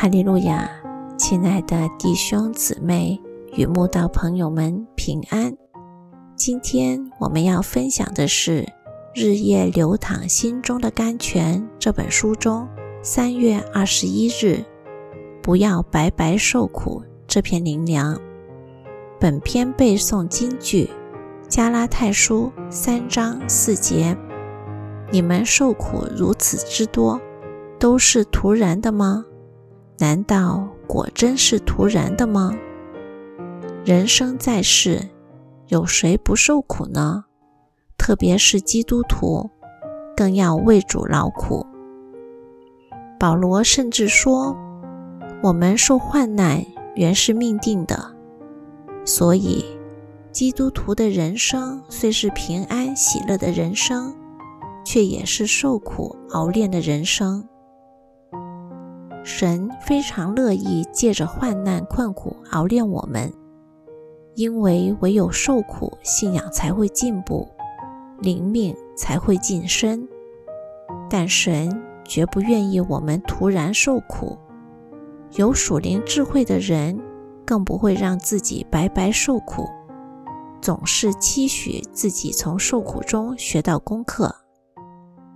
[0.00, 0.70] 哈利路亚，
[1.16, 3.20] 亲爱的弟兄姊妹
[3.56, 5.52] 与慕道朋友们平安。
[6.36, 8.62] 今天我们要分享的是
[9.12, 12.68] 《日夜流淌心中的甘泉》这本书中
[13.02, 14.64] 三月二十一日
[15.42, 18.16] “不要白白受苦”这篇灵粮。
[19.18, 20.88] 本篇背诵金句：
[21.48, 24.16] 加拉太书三章四节
[25.10, 27.20] ：“你们受苦如此之多，
[27.80, 29.24] 都是徒然的吗？”
[29.98, 32.56] 难道果真是突然的吗？
[33.84, 35.08] 人生在世，
[35.66, 37.24] 有谁不受苦呢？
[37.96, 39.50] 特别是基督徒，
[40.16, 41.66] 更要为主劳苦。
[43.18, 44.56] 保罗甚至说
[45.42, 48.14] ：“我们受患难原是命定的。”
[49.04, 49.64] 所以，
[50.30, 54.14] 基督徒的人生虽是平安喜乐的人生，
[54.84, 57.44] 却也是受苦熬炼的人生。
[59.28, 63.30] 神非常乐意借着患难困苦熬炼我们，
[64.34, 67.46] 因为唯有受苦，信仰才会进步，
[68.20, 70.08] 灵命才会晋升。
[71.10, 74.38] 但神绝不愿意我们突然受苦，
[75.34, 76.98] 有属灵智慧的人
[77.44, 79.68] 更不会让自己白白受苦，
[80.62, 84.34] 总是期许自己从受苦中学到功课，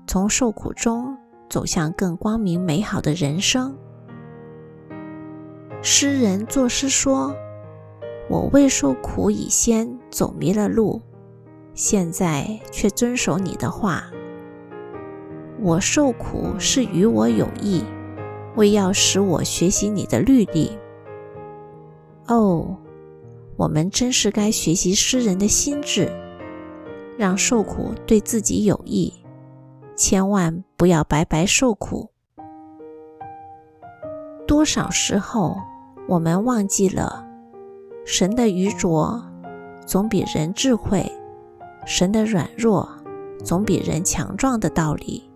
[0.07, 1.15] 从受苦中。
[1.51, 3.77] 走向更光明美好的人生。
[5.85, 7.35] 诗人作诗说
[8.31, 11.03] ：“我未受苦以先走迷了路，
[11.75, 14.05] 现在却遵守你的话。
[15.61, 17.85] 我受苦是与我有益，
[18.55, 20.79] 为要使我学习你的律例。”
[22.29, 22.77] 哦，
[23.57, 26.09] 我们真是该学习诗人的心智，
[27.19, 29.13] 让受苦对自己有益。
[29.97, 32.09] 千万不要白白受苦。
[34.47, 35.57] 多少时候，
[36.09, 37.25] 我们忘记了
[38.05, 39.23] 神的愚拙
[39.87, 41.11] 总比人智慧，
[41.87, 42.89] 神的软弱
[43.45, 45.31] 总比人强壮的道理。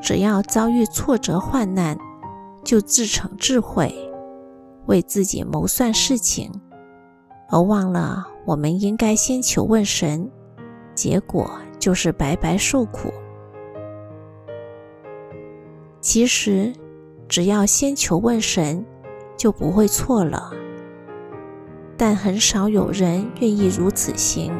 [0.00, 1.96] 只要遭遇挫折患难，
[2.64, 3.94] 就自逞智慧，
[4.86, 6.50] 为自己谋算事情，
[7.48, 10.28] 而忘了我们应该先求问神，
[10.94, 11.48] 结果
[11.78, 13.12] 就是白白受苦。
[16.00, 16.72] 其实，
[17.28, 18.84] 只要先求问神，
[19.36, 20.52] 就不会错了。
[21.96, 24.52] 但很少有人愿意如此行。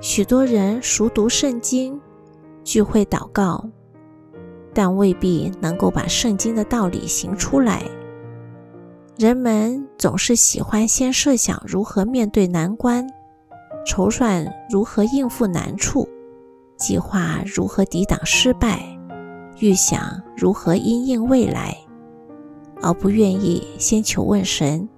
[0.00, 2.00] 许多人熟读圣经，
[2.64, 3.64] 聚会祷告，
[4.74, 7.82] 但未必能够把圣经的道理行出来。
[9.16, 13.06] 人们总是喜欢先设想如何面对难关，
[13.86, 16.08] 筹算如何应付难处，
[16.76, 18.82] 计划如何抵挡失败。
[19.60, 21.76] 预想如何因应未来，
[22.82, 24.88] 而不愿意先求问神，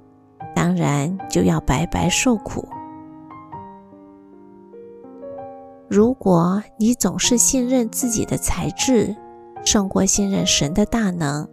[0.55, 2.67] 当然就要白白受苦。
[5.87, 9.15] 如果你总是信任自己的才智
[9.65, 11.49] 胜过信任神的大能，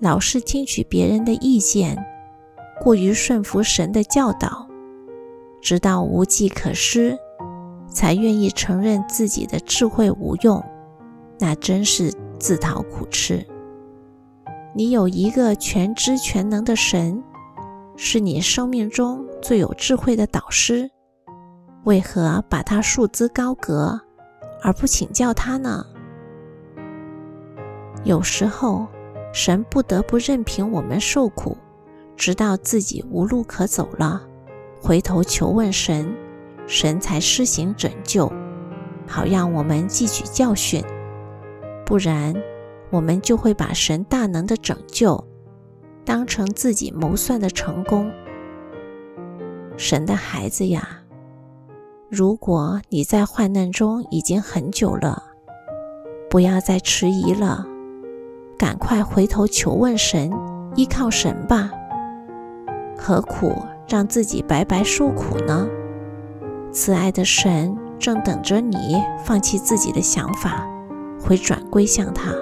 [0.00, 2.04] 老是听取别人的意见，
[2.82, 4.66] 过于顺服神的教导，
[5.60, 7.16] 直到无计可施，
[7.88, 10.64] 才愿意承认自己的智慧无用。
[11.38, 13.46] 那真是自讨苦吃。
[14.76, 17.22] 你有一个全知全能的神，
[17.96, 20.90] 是你生命中最有智慧的导师，
[21.84, 24.00] 为何把他束之高阁，
[24.62, 25.86] 而不请教他呢？
[28.02, 28.88] 有时候，
[29.32, 31.56] 神不得不任凭我们受苦，
[32.16, 34.22] 直到自己无路可走了，
[34.82, 36.12] 回头求问神，
[36.66, 38.26] 神才施行拯救，
[39.06, 40.82] 好让我们汲取教训。
[41.86, 42.34] 不然，
[42.94, 45.24] 我们就会把神大能的拯救
[46.04, 48.08] 当成自己谋算的成功。
[49.76, 51.00] 神的孩子呀，
[52.08, 55.24] 如果你在患难中已经很久了，
[56.30, 57.66] 不要再迟疑了，
[58.56, 60.30] 赶快回头求问神，
[60.76, 61.72] 依靠神吧。
[62.96, 65.66] 何苦让自己白白受苦呢？
[66.70, 70.64] 慈爱的神正等着你放弃自己的想法。
[71.20, 72.32] 回转归向他。